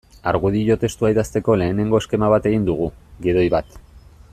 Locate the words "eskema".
2.03-2.33